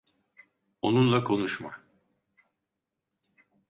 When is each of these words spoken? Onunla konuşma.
Onunla 0.81 1.23
konuşma. 1.23 1.79